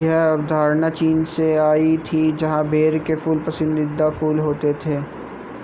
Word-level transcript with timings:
यह 0.03 0.21
अवधारणा 0.23 0.89
चीन 0.89 1.23
से 1.31 1.55
आई 1.57 1.97
थी 2.05 2.31
जहां 2.37 2.63
बेर 2.69 2.97
के 3.07 3.15
फूल 3.15 3.39
पसंदीदा 3.39 4.09
फूल 4.09 4.39
होते 4.39 4.73
थे 4.85 4.95